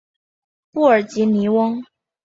[0.71, 1.83] 布尔吉尼翁。